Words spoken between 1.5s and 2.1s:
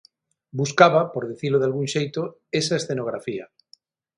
dalgún